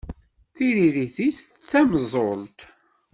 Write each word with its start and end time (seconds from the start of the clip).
Tiririt-is 0.55 1.39
d 1.47 1.61
tameẓẓult. 1.69 2.59